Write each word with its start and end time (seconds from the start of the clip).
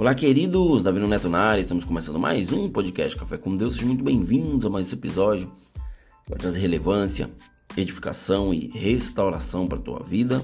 Olá, 0.00 0.14
queridos, 0.14 0.82
Davi 0.82 0.98
Neto 0.98 1.28
na 1.28 1.40
área, 1.40 1.60
estamos 1.60 1.84
começando 1.84 2.18
mais 2.18 2.50
um 2.50 2.70
podcast 2.70 3.14
Café 3.18 3.36
com 3.36 3.54
Deus. 3.54 3.74
Sejam 3.74 3.88
muito 3.88 4.02
bem-vindos 4.02 4.64
a 4.64 4.70
mais 4.70 4.86
esse 4.86 4.94
episódio 4.94 5.52
que 6.24 6.30
vai 6.30 6.38
trazer 6.38 6.58
relevância, 6.58 7.30
edificação 7.76 8.54
e 8.54 8.68
restauração 8.68 9.66
para 9.66 9.76
a 9.76 9.82
tua 9.82 10.02
vida. 10.02 10.42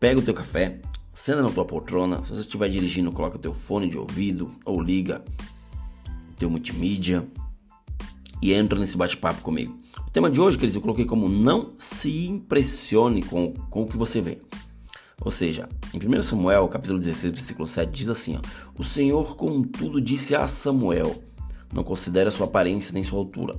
Pega 0.00 0.20
o 0.20 0.22
teu 0.22 0.32
café, 0.32 0.80
senta 1.12 1.42
na 1.42 1.50
tua 1.50 1.66
poltrona. 1.66 2.24
Se 2.24 2.30
você 2.30 2.40
estiver 2.40 2.70
dirigindo, 2.70 3.12
coloca 3.12 3.36
o 3.36 3.38
teu 3.38 3.52
fone 3.52 3.90
de 3.90 3.98
ouvido 3.98 4.50
ou 4.64 4.80
liga 4.80 5.22
o 6.30 6.36
teu 6.38 6.48
multimídia 6.48 7.28
e 8.40 8.54
entra 8.54 8.78
nesse 8.78 8.96
bate-papo 8.96 9.42
comigo. 9.42 9.78
O 10.06 10.10
tema 10.10 10.30
de 10.30 10.40
hoje, 10.40 10.56
queridos, 10.56 10.76
eu 10.76 10.80
coloquei 10.80 11.04
como 11.04 11.28
não 11.28 11.74
se 11.76 12.26
impressione 12.26 13.22
com, 13.22 13.52
com 13.68 13.82
o 13.82 13.86
que 13.86 13.98
você 13.98 14.22
vê. 14.22 14.38
Ou 15.22 15.30
seja, 15.30 15.68
em 15.94 15.98
1 15.98 16.22
Samuel, 16.22 16.68
capítulo 16.68 16.98
16, 16.98 17.32
versículo 17.32 17.66
7, 17.66 17.90
diz 17.90 18.08
assim: 18.08 18.36
ó, 18.36 18.40
O 18.78 18.84
Senhor, 18.84 19.36
contudo, 19.36 20.00
disse 20.00 20.34
a 20.34 20.46
Samuel: 20.46 21.22
Não 21.72 21.82
considere 21.82 22.30
sua 22.30 22.46
aparência 22.46 22.92
nem 22.92 23.02
sua 23.02 23.18
altura, 23.18 23.58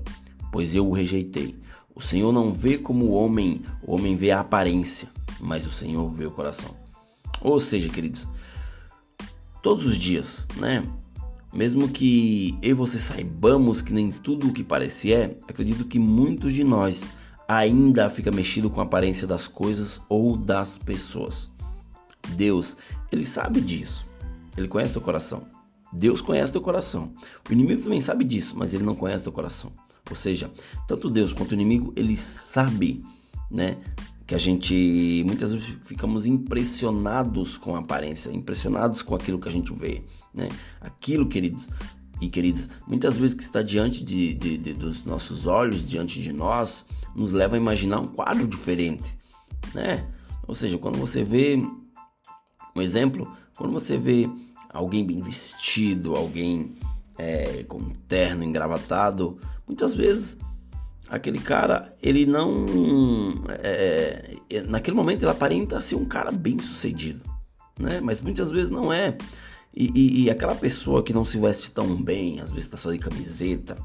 pois 0.51 0.75
eu 0.75 0.87
o 0.87 0.93
rejeitei. 0.93 1.55
O 1.95 2.01
Senhor 2.01 2.31
não 2.31 2.53
vê 2.53 2.77
como 2.77 3.05
o 3.05 3.11
homem, 3.11 3.63
o 3.81 3.95
homem 3.95 4.15
vê 4.15 4.31
a 4.31 4.41
aparência, 4.41 5.09
mas 5.39 5.65
o 5.65 5.71
Senhor 5.71 6.07
vê 6.11 6.25
o 6.25 6.31
coração. 6.31 6.75
Ou 7.41 7.59
seja, 7.59 7.89
queridos, 7.89 8.27
todos 9.63 9.85
os 9.85 9.97
dias, 9.97 10.47
né? 10.57 10.83
Mesmo 11.51 11.87
que 11.87 12.57
eu 12.61 12.71
e 12.71 12.73
você 12.73 12.99
saibamos 12.99 13.81
que 13.81 13.93
nem 13.93 14.11
tudo 14.11 14.47
o 14.47 14.53
que 14.53 14.63
parece 14.63 15.11
é, 15.11 15.37
acredito 15.47 15.85
que 15.85 15.97
muitos 15.97 16.53
de 16.53 16.63
nós 16.63 17.03
ainda 17.47 18.09
fica 18.09 18.31
mexido 18.31 18.69
com 18.69 18.81
a 18.81 18.83
aparência 18.83 19.25
das 19.25 19.47
coisas 19.47 20.01
ou 20.09 20.35
das 20.35 20.77
pessoas. 20.77 21.49
Deus, 22.29 22.75
ele 23.11 23.23
sabe 23.23 23.61
disso. 23.61 24.05
Ele 24.57 24.67
conhece 24.67 24.93
teu 24.93 25.01
coração. 25.01 25.47
Deus 25.93 26.21
conhece 26.21 26.51
teu 26.51 26.61
coração. 26.61 27.13
O 27.49 27.53
inimigo 27.53 27.81
também 27.81 28.01
sabe 28.01 28.25
disso, 28.25 28.55
mas 28.57 28.73
ele 28.73 28.83
não 28.83 28.95
conhece 28.95 29.23
teu 29.23 29.31
coração. 29.31 29.71
Ou 30.09 30.15
seja, 30.15 30.51
tanto 30.87 31.09
Deus 31.09 31.33
quanto 31.33 31.51
o 31.51 31.53
inimigo, 31.53 31.93
ele 31.95 32.17
sabe, 32.17 33.03
né, 33.49 33.77
que 34.25 34.35
a 34.35 34.37
gente 34.37 35.23
muitas 35.25 35.53
vezes 35.53 35.69
ficamos 35.83 36.25
impressionados 36.25 37.57
com 37.57 37.75
a 37.75 37.79
aparência, 37.79 38.29
impressionados 38.29 39.01
com 39.01 39.15
aquilo 39.15 39.39
que 39.39 39.47
a 39.47 39.51
gente 39.51 39.71
vê, 39.73 40.03
né? 40.33 40.49
Aquilo, 40.81 41.29
queridos, 41.29 41.69
e 42.19 42.29
queridos, 42.29 42.69
muitas 42.87 43.17
vezes 43.17 43.35
que 43.35 43.43
está 43.43 43.61
diante 43.61 44.03
de, 44.03 44.33
de, 44.33 44.57
de, 44.57 44.73
dos 44.73 45.03
nossos 45.03 45.47
olhos, 45.47 45.85
diante 45.85 46.21
de 46.21 46.33
nós, 46.33 46.85
nos 47.15 47.31
leva 47.31 47.55
a 47.55 47.59
imaginar 47.59 47.99
um 47.99 48.07
quadro 48.07 48.47
diferente, 48.47 49.15
né? 49.73 50.07
Ou 50.47 50.55
seja, 50.55 50.77
quando 50.77 50.97
você 50.97 51.23
vê 51.23 51.57
um 52.75 52.81
exemplo, 52.81 53.31
quando 53.57 53.73
você 53.73 53.97
vê 53.97 54.29
alguém 54.69 55.05
bem 55.05 55.21
vestido, 55.21 56.15
alguém 56.15 56.73
é, 57.17 57.63
com 57.63 57.79
terno 58.07 58.43
engravatado, 58.43 59.37
muitas 59.67 59.93
vezes 59.93 60.37
aquele 61.09 61.39
cara, 61.39 61.93
ele 62.01 62.25
não. 62.25 62.65
É, 63.59 64.35
é, 64.49 64.61
naquele 64.61 64.95
momento 64.95 65.23
ele 65.23 65.31
aparenta 65.31 65.79
ser 65.79 65.95
um 65.95 66.05
cara 66.05 66.31
bem 66.31 66.59
sucedido, 66.59 67.21
né? 67.79 67.99
Mas 68.01 68.21
muitas 68.21 68.51
vezes 68.51 68.69
não 68.69 68.91
é. 68.91 69.17
E, 69.79 69.91
e, 69.93 70.23
e, 70.23 70.29
aquela 70.31 70.55
pessoa 70.55 71.03
que 71.03 71.13
não 71.13 71.23
se 71.23 71.37
veste 71.37 71.69
tão 71.69 71.95
bem, 71.95 72.41
às 72.41 72.49
vezes 72.49 72.67
tá 72.67 72.75
só 72.75 72.91
de 72.91 72.97
camiseta, 72.97 73.77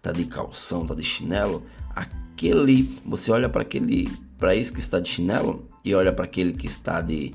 tá 0.00 0.12
de 0.12 0.24
calção, 0.24 0.86
tá 0.86 0.94
de 0.94 1.02
chinelo, 1.02 1.64
aquele, 1.92 3.00
você 3.04 3.32
olha 3.32 3.48
para 3.48 3.62
aquele, 3.62 4.08
para 4.38 4.54
esse 4.54 4.72
que 4.72 4.78
está 4.78 5.00
de 5.00 5.08
chinelo 5.08 5.68
e 5.84 5.92
olha 5.92 6.12
para 6.12 6.24
aquele 6.24 6.52
que 6.52 6.68
está 6.68 7.00
de, 7.00 7.34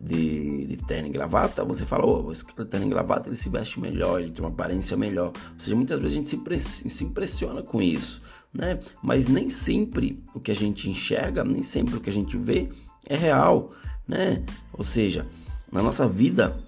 de, 0.00 0.64
de 0.64 0.76
terno 0.76 1.08
e 1.08 1.10
gravata, 1.10 1.64
você 1.64 1.84
fala, 1.84 2.06
oh, 2.06 2.30
esse 2.30 2.44
cara 2.44 2.62
de 2.62 2.70
terno 2.70 2.86
e 2.86 2.90
gravata 2.90 3.28
ele 3.28 3.34
se 3.34 3.48
veste 3.48 3.80
melhor, 3.80 4.20
ele 4.20 4.30
tem 4.30 4.44
uma 4.44 4.50
aparência 4.50 4.96
melhor. 4.96 5.32
Ou 5.54 5.58
seja, 5.58 5.74
muitas 5.74 5.98
vezes 5.98 6.16
a 6.16 6.22
gente 6.22 6.60
se, 6.60 6.88
se 6.88 7.02
impressiona 7.02 7.64
com 7.64 7.82
isso, 7.82 8.22
né? 8.54 8.78
Mas 9.02 9.26
nem 9.26 9.48
sempre 9.48 10.22
o 10.32 10.38
que 10.38 10.52
a 10.52 10.54
gente 10.54 10.88
enxerga, 10.88 11.42
nem 11.42 11.64
sempre 11.64 11.96
o 11.96 12.00
que 12.00 12.10
a 12.10 12.12
gente 12.12 12.36
vê 12.36 12.68
é 13.08 13.16
real, 13.16 13.72
né? 14.06 14.44
Ou 14.72 14.84
seja, 14.84 15.26
na 15.72 15.82
nossa 15.82 16.06
vida 16.06 16.64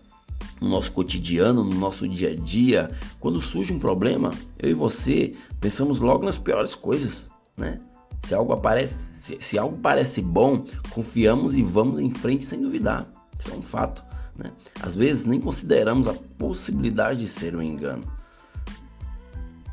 no 0.61 0.69
nosso 0.69 0.93
cotidiano, 0.93 1.65
no 1.65 1.75
nosso 1.75 2.09
dia 2.09 2.31
a 2.31 2.35
dia, 2.35 2.91
quando 3.21 3.41
surge 3.41 3.73
um 3.73 3.79
problema, 3.79 4.31
eu 4.59 4.71
e 4.71 4.75
você 4.75 5.35
pensamos 5.61 6.01
logo 6.01 6.25
nas 6.25 6.39
piores 6.39 6.75
coisas, 6.75 7.31
né? 7.57 7.81
Se 8.25 8.35
algo 8.35 8.53
aparece, 8.53 9.37
se, 9.39 9.59
algo 9.59 9.79
parece 9.79 10.21
bom, 10.21 10.65
confiamos 10.91 11.57
e 11.57 11.63
vamos 11.63 12.01
em 12.01 12.11
frente 12.11 12.45
sem 12.45 12.61
duvidar. 12.61 13.09
Isso 13.39 13.51
é 13.51 13.55
um 13.55 13.63
fato, 13.63 14.03
né? 14.37 14.51
Às 14.83 14.95
vezes 14.95 15.25
nem 15.25 15.41
consideramos 15.41 16.09
a 16.09 16.15
possibilidade 16.15 17.21
de 17.21 17.29
ser 17.29 17.55
um 17.55 17.63
engano. 17.63 18.05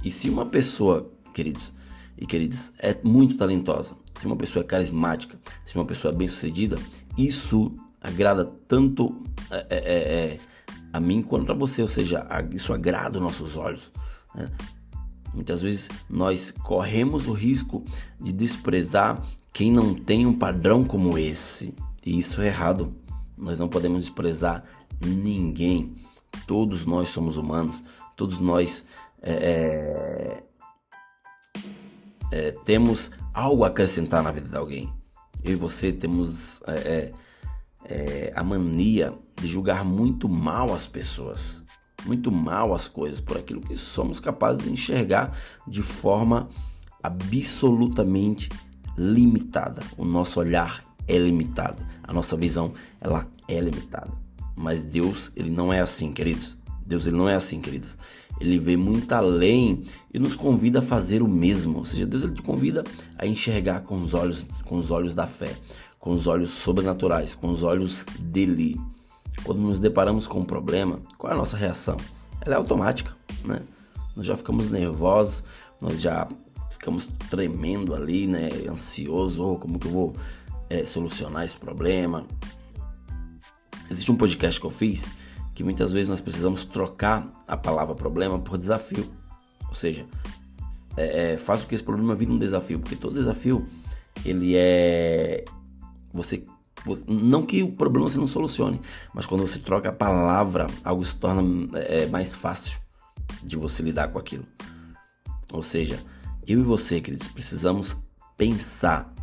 E 0.03 0.11
se 0.11 0.29
uma 0.29 0.45
pessoa, 0.45 1.11
queridos 1.33 1.73
e 2.17 2.25
queridas, 2.27 2.71
é 2.77 2.95
muito 3.03 3.37
talentosa, 3.37 3.95
se 4.15 4.27
uma 4.27 4.35
pessoa 4.35 4.63
é 4.63 4.67
carismática, 4.67 5.37
se 5.65 5.75
uma 5.75 5.85
pessoa 5.85 6.13
é 6.13 6.15
bem-sucedida, 6.15 6.77
isso 7.17 7.73
agrada 7.99 8.45
tanto 8.67 9.15
é, 9.49 9.65
é, 9.69 9.77
é, 9.77 10.33
é 10.33 10.39
a 10.95 10.99
mim 10.99 11.21
quanto 11.21 11.51
a 11.51 11.55
você, 11.55 11.81
ou 11.81 11.89
seja, 11.89 12.25
isso 12.53 12.73
agrada 12.73 13.17
os 13.17 13.23
nossos 13.23 13.57
olhos. 13.57 13.91
Né? 14.33 14.49
Muitas 15.33 15.61
vezes 15.61 15.89
nós 16.09 16.51
corremos 16.51 17.27
o 17.27 17.33
risco 17.33 17.83
de 18.17 18.31
desprezar 18.31 19.21
quem 19.51 19.69
não 19.69 19.93
tem 19.93 20.25
um 20.25 20.33
padrão 20.33 20.85
como 20.85 21.17
esse, 21.17 21.75
e 22.05 22.17
isso 22.17 22.41
é 22.41 22.47
errado. 22.47 22.95
Nós 23.37 23.59
não 23.59 23.67
podemos 23.67 23.99
desprezar 23.99 24.63
ninguém. 25.05 25.93
Todos 26.47 26.85
nós 26.85 27.09
somos 27.09 27.35
humanos, 27.35 27.83
todos 28.15 28.39
nós 28.39 28.85
é, 29.21 29.33
é, 29.33 30.43
é 32.31 32.51
temos 32.63 33.11
algo 33.33 33.65
a 33.65 33.67
acrescentar 33.67 34.23
na 34.23 34.31
vida 34.31 34.47
de 34.47 34.55
alguém. 34.55 34.93
Eu 35.43 35.51
e 35.51 35.55
você 35.57 35.91
temos 35.91 36.61
é, 36.67 36.73
é 36.73 37.13
é, 37.87 38.31
a 38.35 38.43
mania 38.43 39.13
de 39.45 39.51
julgar 39.51 39.85
muito 39.85 40.27
mal 40.27 40.73
as 40.73 40.87
pessoas, 40.87 41.63
muito 42.05 42.31
mal 42.31 42.73
as 42.73 42.87
coisas, 42.87 43.21
por 43.21 43.37
aquilo 43.37 43.61
que 43.61 43.75
somos 43.75 44.19
capazes 44.19 44.63
de 44.63 44.71
enxergar 44.71 45.37
de 45.67 45.83
forma 45.83 46.49
absolutamente 47.03 48.49
limitada. 48.97 49.83
O 49.97 50.03
nosso 50.03 50.39
olhar 50.39 50.83
é 51.07 51.17
limitado, 51.17 51.77
a 52.03 52.11
nossa 52.11 52.35
visão 52.35 52.73
ela 52.99 53.27
é 53.47 53.59
limitada. 53.59 54.11
Mas 54.55 54.83
Deus, 54.83 55.31
ele 55.35 55.51
não 55.51 55.71
é 55.71 55.79
assim, 55.79 56.11
queridos. 56.11 56.57
Deus 56.85 57.05
ele 57.05 57.17
não 57.17 57.29
é 57.29 57.35
assim, 57.35 57.61
queridos. 57.61 57.97
Ele 58.39 58.57
vê 58.57 58.75
muito 58.75 59.13
além 59.13 59.83
e 60.13 60.19
nos 60.19 60.35
convida 60.35 60.79
a 60.79 60.81
fazer 60.81 61.21
o 61.21 61.27
mesmo. 61.27 61.79
Ou 61.79 61.85
seja, 61.85 62.05
Deus 62.05 62.23
ele 62.23 62.33
te 62.33 62.41
convida 62.41 62.83
a 63.17 63.27
enxergar 63.27 63.81
com 63.81 64.01
os 64.01 64.13
olhos, 64.13 64.45
com 64.63 64.77
os 64.77 64.91
olhos 64.91 65.13
da 65.13 65.27
fé, 65.27 65.55
com 65.99 66.11
os 66.11 66.25
olhos 66.27 66.49
sobrenaturais, 66.49 67.35
com 67.35 67.49
os 67.49 67.63
olhos 67.63 68.05
dele. 68.19 68.79
Quando 69.43 69.59
nos 69.59 69.79
deparamos 69.79 70.27
com 70.27 70.39
um 70.39 70.45
problema, 70.45 70.99
qual 71.17 71.31
é 71.31 71.35
a 71.35 71.37
nossa 71.37 71.57
reação? 71.57 71.97
Ela 72.41 72.55
é 72.55 72.57
automática, 72.57 73.15
né? 73.43 73.61
Nós 74.15 74.25
já 74.25 74.35
ficamos 74.35 74.69
nervosos, 74.69 75.43
nós 75.81 76.01
já 76.01 76.27
ficamos 76.69 77.07
tremendo 77.29 77.93
ali, 77.93 78.27
né? 78.27 78.49
Ansioso, 78.69 79.43
oh, 79.43 79.57
como 79.57 79.77
que 79.77 79.87
eu 79.87 79.91
vou 79.91 80.15
é, 80.69 80.85
solucionar 80.85 81.43
esse 81.43 81.57
problema? 81.57 82.25
Existe 83.89 84.11
um 84.11 84.15
podcast 84.15 84.59
que 84.59 84.65
eu 84.65 84.71
fiz 84.71 85.07
que 85.55 85.63
muitas 85.63 85.91
vezes 85.93 86.09
nós 86.09 86.19
precisamos 86.19 86.65
trocar 86.65 87.31
a 87.47 87.55
palavra 87.55 87.95
problema 87.95 88.37
por 88.37 88.57
desafio. 88.57 89.09
Ou 89.69 89.73
seja, 89.73 90.05
é, 90.97 91.33
é, 91.33 91.37
faz 91.37 91.63
com 91.63 91.69
que 91.69 91.75
esse 91.75 91.83
problema 91.83 92.13
vire 92.13 92.29
um 92.29 92.37
desafio, 92.37 92.77
porque 92.77 92.95
todo 92.95 93.15
desafio 93.15 93.65
ele 94.25 94.55
é 94.55 95.45
você, 96.13 96.43
não 97.07 97.45
que 97.45 97.63
o 97.63 97.71
problema 97.71 98.07
você 98.07 98.17
não 98.17 98.27
solucione, 98.27 98.79
mas 99.13 99.25
quando 99.25 99.45
você 99.45 99.59
troca 99.59 99.89
a 99.89 99.93
palavra, 99.93 100.67
algo 100.83 101.03
se 101.03 101.15
torna 101.15 101.43
é, 101.79 102.05
mais 102.05 102.35
fácil 102.35 102.79
de 103.43 103.55
você 103.55 103.81
lidar 103.81 104.09
com 104.09 104.19
aquilo. 104.19 104.45
Ou 105.51 105.63
seja, 105.63 105.99
eu 106.47 106.59
e 106.59 106.63
você, 106.63 107.01
queridos, 107.01 107.27
precisamos 107.27 107.97
pensar 108.37 109.13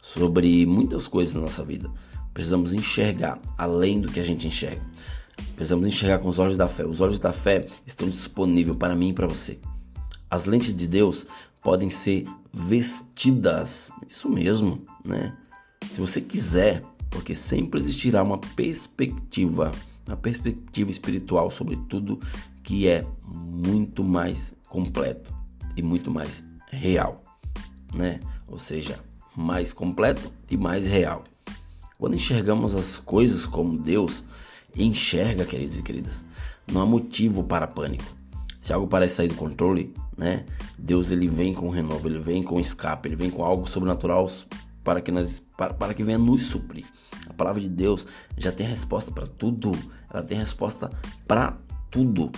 sobre 0.00 0.64
muitas 0.66 1.06
coisas 1.08 1.34
na 1.34 1.40
nossa 1.40 1.64
vida. 1.64 1.90
Precisamos 2.32 2.72
enxergar 2.72 3.38
além 3.58 4.00
do 4.00 4.10
que 4.10 4.20
a 4.20 4.24
gente 4.24 4.46
enxerga. 4.46 4.82
Precisamos 5.56 5.86
enxergar 5.86 6.18
com 6.18 6.28
os 6.28 6.38
olhos 6.38 6.56
da 6.56 6.68
fé. 6.68 6.86
Os 6.86 7.00
olhos 7.00 7.18
da 7.18 7.32
fé 7.32 7.66
estão 7.86 8.08
disponíveis 8.08 8.76
para 8.76 8.94
mim 8.94 9.10
e 9.10 9.12
para 9.12 9.26
você. 9.26 9.58
As 10.30 10.44
lentes 10.44 10.74
de 10.74 10.86
Deus 10.86 11.26
podem 11.62 11.90
ser 11.90 12.26
vestidas. 12.52 13.90
Isso 14.08 14.28
mesmo, 14.28 14.86
né? 15.04 15.36
Se 15.92 16.00
você 16.00 16.20
quiser, 16.20 16.82
porque 17.10 17.34
sempre 17.34 17.80
existirá 17.80 18.22
uma 18.22 18.38
perspectiva, 18.38 19.72
uma 20.06 20.16
perspectiva 20.16 20.90
espiritual 20.90 21.50
sobre 21.50 21.76
tudo 21.88 22.20
que 22.62 22.88
é 22.88 23.04
muito 23.24 24.04
mais 24.04 24.54
completo 24.68 25.34
e 25.76 25.82
muito 25.82 26.10
mais 26.10 26.44
real, 26.70 27.22
né? 27.92 28.20
Ou 28.46 28.58
seja, 28.58 29.00
mais 29.36 29.72
completo 29.72 30.32
e 30.48 30.56
mais 30.56 30.86
real. 30.86 31.24
Quando 31.98 32.14
enxergamos 32.14 32.74
as 32.74 32.98
coisas 32.98 33.46
como 33.46 33.78
Deus 33.78 34.24
enxerga, 34.76 35.44
queridos 35.44 35.76
e 35.76 35.82
queridas, 35.82 36.24
não 36.70 36.80
há 36.80 36.86
motivo 36.86 37.42
para 37.42 37.66
pânico. 37.66 38.04
Se 38.60 38.72
algo 38.72 38.86
parece 38.86 39.16
sair 39.16 39.28
do 39.28 39.34
controle, 39.34 39.92
né? 40.16 40.44
Deus 40.78 41.10
ele 41.10 41.26
vem 41.26 41.52
com 41.52 41.68
renovo, 41.70 42.08
ele 42.08 42.20
vem 42.20 42.42
com 42.42 42.60
escape, 42.60 43.08
ele 43.08 43.16
vem 43.16 43.30
com 43.30 43.44
algo 43.44 43.68
sobrenatural 43.68 44.28
para 44.82 45.00
que 45.00 45.10
nós 45.10 45.42
para, 45.56 45.74
para 45.74 45.94
que 45.94 46.02
venha 46.02 46.18
nos 46.18 46.42
suprir. 46.42 46.84
A 47.26 47.32
palavra 47.32 47.60
de 47.60 47.68
Deus 47.68 48.06
já 48.36 48.50
tem 48.50 48.66
resposta 48.66 49.10
para 49.10 49.26
tudo. 49.26 49.72
Ela 50.12 50.22
tem 50.22 50.38
resposta 50.38 50.90
para 51.26 51.56
tudo. 51.90 52.30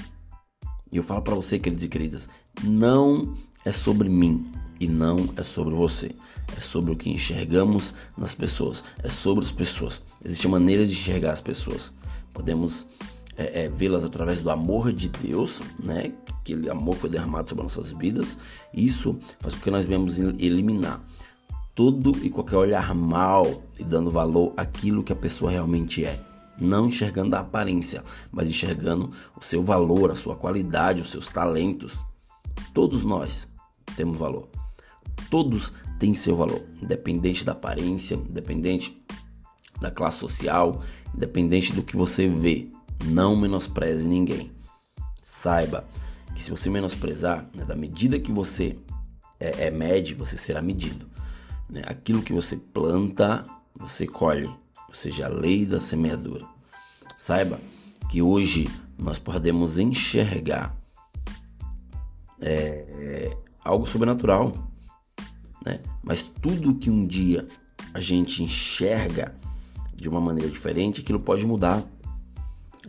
E 0.91 0.97
eu 0.97 1.03
falo 1.03 1.23
para 1.23 1.35
você, 1.35 1.59
queridos 1.59 1.85
e 1.85 1.89
queridas, 1.89 2.29
não 2.63 3.35
é 3.65 3.73
sobre 3.73 4.09
mim 4.09 4.53
e 4.79 4.87
não 4.87 5.29
é 5.37 5.43
sobre 5.43 5.75
você. 5.75 6.11
É 6.57 6.61
sobre 6.61 6.93
o 6.93 6.97
que 6.97 7.11
enxergamos 7.11 7.95
nas 8.17 8.35
pessoas. 8.35 8.85
É 9.03 9.09
sobre 9.09 9.45
as 9.45 9.53
pessoas. 9.53 10.03
Existe 10.25 10.47
maneira 10.49 10.85
de 10.85 10.93
enxergar 10.93 11.33
as 11.33 11.41
pessoas. 11.41 11.93
Podemos 12.35 12.87
é, 13.37 13.65
é, 13.65 13.69
vê-las 13.69 14.05
através 14.05 14.41
do 14.41 14.51
amor 14.51 14.93
de 14.93 15.09
Deus, 15.09 15.61
né? 15.83 16.13
Aquele 16.41 16.69
amor 16.69 16.97
foi 16.97 17.09
derramado 17.09 17.49
sobre 17.49 17.63
nossas 17.63 17.93
vidas. 17.93 18.37
Isso 18.75 19.17
faz 19.41 19.55
com 19.55 19.61
que 19.61 19.71
nós 19.71 19.85
venhamos 19.85 20.19
eliminar 20.19 21.01
todo 21.75 22.13
e 22.25 22.31
qualquer 22.31 22.57
olhar 22.57 22.95
mal 22.95 23.47
e 23.79 23.85
dando 23.85 24.11
valor 24.11 24.53
àquilo 24.57 25.03
que 25.03 25.13
a 25.13 25.17
pessoa 25.17 25.51
realmente 25.51 26.05
é. 26.05 26.21
Não 26.59 26.89
enxergando 26.89 27.35
a 27.35 27.41
aparência, 27.41 28.05
mas 28.31 28.49
enxergando 28.49 29.11
o 29.37 29.43
seu 29.43 29.63
valor, 29.63 30.11
a 30.11 30.15
sua 30.15 30.37
qualidade, 30.37 31.01
os 31.01 31.11
seus 31.11 31.29
talentos. 31.29 31.99
Todos 32.75 33.03
nós 33.03 33.49
temos 33.97 34.19
valor. 34.19 34.49
Todos 35.31 35.73
têm 35.99 36.15
seu 36.15 36.37
valor, 36.37 36.63
independente 36.81 37.45
da 37.45 37.53
aparência, 37.53 38.15
independente 38.15 38.97
da 39.81 39.91
classe 39.91 40.19
social, 40.19 40.83
independente 41.15 41.73
do 41.73 41.83
que 41.83 41.97
você 41.97 42.29
vê. 42.29 42.69
Não 43.05 43.35
menospreze 43.35 44.07
ninguém. 44.07 44.53
Saiba 45.23 45.85
que 46.35 46.43
se 46.43 46.51
você 46.51 46.71
menosprezar, 46.71 47.49
né, 47.55 47.65
da 47.65 47.75
medida 47.75 48.19
que 48.19 48.31
você 48.31 48.77
é, 49.41 49.67
é 49.67 49.71
mede, 49.71 50.15
você 50.15 50.37
será 50.37 50.63
medido. 50.63 51.12
Né? 51.73 51.83
Aquilo 51.87 52.23
que 52.23 52.35
você 52.35 52.55
planta, 52.55 53.43
você 53.75 54.07
colhe. 54.07 54.47
Ou 54.47 54.95
seja, 54.95 55.25
a 55.25 55.29
lei 55.29 55.65
da 55.65 55.81
semeadura. 55.81 56.47
Saiba 57.17 57.59
que 58.11 58.21
hoje 58.21 58.69
nós 58.99 59.19
podemos 59.19 59.79
enxergar 59.79 60.77
é, 62.39 63.35
algo 63.65 63.87
sobrenatural, 63.87 64.53
né? 65.65 65.81
Mas 66.03 66.21
tudo 66.21 66.75
que 66.75 66.91
um 66.91 67.07
dia 67.07 67.47
a 67.95 68.01
gente 68.01 68.43
enxerga 68.43 69.35
de 69.95 70.09
uma 70.09 70.21
maneira 70.21 70.51
diferente, 70.51 71.01
aquilo 71.01 71.21
pode 71.21 71.47
mudar. 71.47 71.83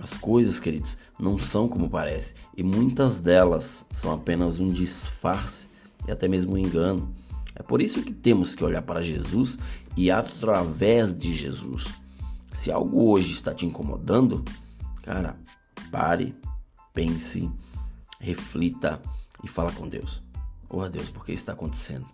As 0.01 0.17
coisas, 0.17 0.59
queridos, 0.59 0.97
não 1.19 1.37
são 1.37 1.67
como 1.67 1.87
parece, 1.87 2.33
e 2.57 2.63
muitas 2.63 3.19
delas 3.19 3.85
são 3.91 4.11
apenas 4.11 4.59
um 4.59 4.71
disfarce 4.71 5.69
e 6.07 6.11
até 6.11 6.27
mesmo 6.27 6.53
um 6.53 6.57
engano. 6.57 7.13
É 7.55 7.63
por 7.63 7.81
isso 7.81 8.01
que 8.01 8.13
temos 8.13 8.55
que 8.55 8.63
olhar 8.63 8.81
para 8.81 9.01
Jesus 9.01 9.57
e 9.95 10.09
através 10.09 11.15
de 11.15 11.33
Jesus. 11.33 11.87
Se 12.51 12.71
algo 12.71 13.09
hoje 13.09 13.33
está 13.33 13.53
te 13.53 13.65
incomodando, 13.65 14.43
cara, 15.03 15.37
pare, 15.91 16.35
pense, 16.93 17.49
reflita 18.19 19.01
e 19.43 19.47
fala 19.47 19.71
com 19.71 19.87
Deus. 19.87 20.21
Oh 20.69 20.87
Deus, 20.89 21.09
por 21.09 21.25
que 21.25 21.33
isso 21.33 21.43
está 21.43 21.53
acontecendo? 21.53 22.05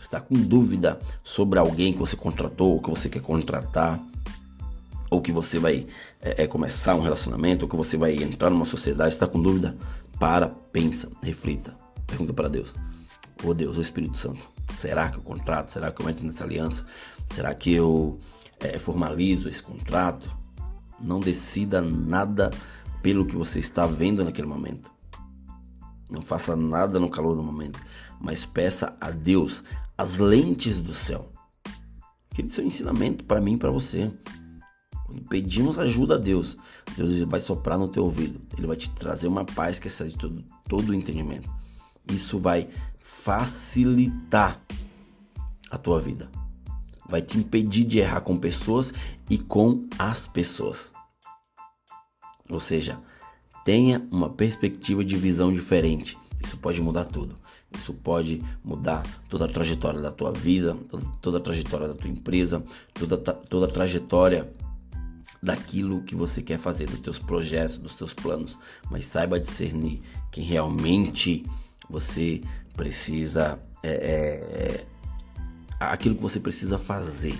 está 0.00 0.20
com 0.20 0.34
dúvida 0.34 0.98
sobre 1.22 1.58
alguém 1.58 1.92
que 1.92 1.98
você 1.98 2.16
contratou, 2.16 2.74
ou 2.74 2.82
que 2.82 2.88
você 2.88 3.08
quer 3.08 3.20
contratar, 3.20 4.00
ou 5.10 5.20
que 5.20 5.32
você 5.32 5.58
vai 5.58 5.86
é, 6.20 6.44
é, 6.44 6.46
começar 6.46 6.94
um 6.94 7.00
relacionamento, 7.00 7.64
ou 7.64 7.68
que 7.68 7.76
você 7.76 7.96
vai 7.96 8.14
entrar 8.22 8.50
numa 8.50 8.64
sociedade, 8.64 9.12
está 9.12 9.26
com 9.26 9.40
dúvida? 9.40 9.76
Para, 10.18 10.48
pensa, 10.48 11.08
reflita, 11.22 11.74
pergunta 12.06 12.32
para 12.32 12.48
Deus. 12.48 12.74
Oh 13.44 13.54
Deus, 13.54 13.78
o 13.78 13.80
Espírito 13.80 14.18
Santo, 14.18 14.40
será 14.74 15.08
que 15.08 15.18
eu 15.18 15.22
contrato? 15.22 15.70
Será 15.70 15.92
que 15.92 16.02
eu 16.02 16.08
entro 16.08 16.26
nessa 16.26 16.44
aliança? 16.44 16.84
Será 17.30 17.54
que 17.54 17.72
eu 17.72 18.18
é, 18.58 18.78
formalizo 18.78 19.48
esse 19.48 19.62
contrato? 19.62 20.30
Não 21.00 21.20
decida 21.20 21.80
nada 21.80 22.50
pelo 23.02 23.24
que 23.24 23.36
você 23.36 23.58
está 23.58 23.86
vendo 23.86 24.24
naquele 24.24 24.48
momento. 24.48 24.90
Não 26.10 26.22
faça 26.22 26.56
nada 26.56 26.98
no 26.98 27.10
calor 27.10 27.36
do 27.36 27.42
momento, 27.42 27.78
mas 28.20 28.44
peça 28.44 28.96
a 29.00 29.10
Deus 29.10 29.62
as 29.96 30.16
lentes 30.16 30.80
do 30.80 30.94
céu. 30.94 31.30
Aquele 32.32 32.50
seu 32.50 32.64
ensinamento 32.64 33.24
para 33.24 33.40
mim 33.40 33.54
e 33.54 33.58
para 33.58 33.70
você. 33.70 34.10
Quando 35.06 35.22
pedimos 35.22 35.78
ajuda 35.78 36.16
a 36.16 36.18
Deus, 36.18 36.56
Deus 36.96 37.18
vai 37.20 37.40
soprar 37.40 37.78
no 37.78 37.88
teu 37.88 38.04
ouvido. 38.04 38.40
Ele 38.56 38.66
vai 38.66 38.76
te 38.76 38.90
trazer 38.90 39.28
uma 39.28 39.44
paz 39.44 39.78
que 39.78 39.86
excede 39.86 40.16
todo, 40.16 40.44
todo 40.68 40.90
o 40.90 40.94
entendimento. 40.94 41.48
Isso 42.12 42.38
vai 42.38 42.68
facilitar 42.98 44.60
a 45.70 45.78
tua 45.78 46.00
vida. 46.00 46.30
Vai 47.08 47.22
te 47.22 47.38
impedir 47.38 47.84
de 47.84 47.98
errar 47.98 48.20
com 48.20 48.36
pessoas 48.36 48.92
e 49.28 49.38
com 49.38 49.86
as 49.98 50.26
pessoas. 50.26 50.92
Ou 52.50 52.60
seja, 52.60 53.00
tenha 53.64 54.06
uma 54.10 54.30
perspectiva 54.30 55.04
de 55.04 55.16
visão 55.16 55.52
diferente. 55.52 56.16
Isso 56.42 56.56
pode 56.56 56.80
mudar 56.80 57.04
tudo. 57.04 57.36
Isso 57.76 57.92
pode 57.92 58.42
mudar 58.64 59.02
toda 59.28 59.44
a 59.44 59.48
trajetória 59.48 60.00
da 60.00 60.10
tua 60.10 60.32
vida, 60.32 60.76
toda 61.20 61.38
a 61.38 61.40
trajetória 61.40 61.88
da 61.88 61.94
tua 61.94 62.08
empresa, 62.08 62.62
toda, 62.94 63.18
toda 63.18 63.66
a 63.66 63.70
trajetória 63.70 64.50
daquilo 65.42 66.02
que 66.02 66.14
você 66.14 66.42
quer 66.42 66.58
fazer, 66.58 66.86
dos 66.86 67.00
teus 67.00 67.18
projetos, 67.18 67.78
dos 67.78 67.94
teus 67.94 68.14
planos. 68.14 68.58
Mas 68.90 69.04
saiba 69.04 69.38
discernir 69.38 70.00
quem 70.30 70.44
realmente 70.44 71.44
você 71.88 72.40
precisa. 72.76 73.60
É, 73.82 73.88
é, 73.90 73.94
é, 74.62 74.86
aquilo 75.80 76.16
que 76.16 76.22
você 76.22 76.40
precisa 76.40 76.78
fazer. 76.78 77.38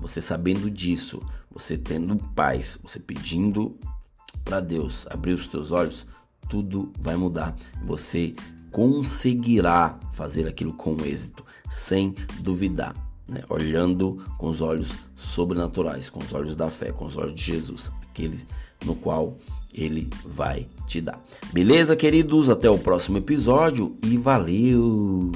Você 0.00 0.20
sabendo 0.20 0.70
disso, 0.70 1.22
você 1.50 1.76
tendo 1.76 2.16
paz, 2.34 2.78
você 2.82 2.98
pedindo 2.98 3.78
para 4.44 4.60
Deus 4.60 5.06
abrir 5.10 5.32
os 5.32 5.46
teus 5.46 5.70
olhos, 5.70 6.06
tudo 6.48 6.92
vai 6.98 7.16
mudar. 7.16 7.54
Você 7.84 8.34
conseguirá 8.70 9.98
fazer 10.12 10.48
aquilo 10.48 10.72
com 10.72 10.96
êxito, 11.04 11.44
sem 11.70 12.14
duvidar, 12.40 12.94
né? 13.28 13.40
olhando 13.48 14.22
com 14.38 14.48
os 14.48 14.60
olhos 14.60 14.92
sobrenaturais, 15.16 16.10
com 16.10 16.20
os 16.20 16.32
olhos 16.32 16.56
da 16.56 16.70
fé, 16.70 16.92
com 16.92 17.04
os 17.04 17.16
olhos 17.16 17.34
de 17.34 17.42
Jesus, 17.42 17.92
aquele 18.02 18.38
no 18.84 18.94
qual 18.94 19.36
ele 19.72 20.10
vai 20.24 20.66
te 20.86 21.00
dar. 21.00 21.22
Beleza, 21.52 21.96
queridos? 21.96 22.50
Até 22.50 22.68
o 22.68 22.78
próximo 22.78 23.18
episódio 23.18 23.96
e 24.02 24.16
valeu! 24.18 25.30